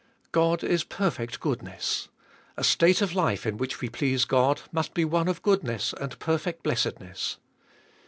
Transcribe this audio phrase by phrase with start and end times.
[0.31, 2.09] God is perfect goodness:
[2.57, 6.17] a state of life in which we please God must be one of goodness and
[6.17, 7.37] perfect blessedness.